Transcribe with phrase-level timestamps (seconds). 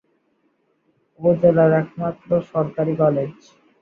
[1.19, 3.31] উপজেলার একমাত্র সরকারি কলেজ।